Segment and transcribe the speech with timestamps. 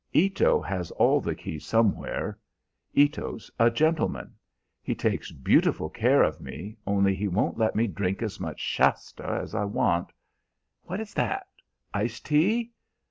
[0.13, 2.35] "Ito has all the keys somewhere.
[2.95, 4.33] Ito's a gentleman.
[4.81, 9.23] He takes beautiful care of me, only he won't let me drink as much shasta
[9.23, 10.11] as I want.
[10.81, 11.45] What is that?
[11.93, 12.71] Iced tea?